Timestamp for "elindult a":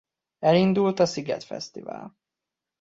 0.39-1.05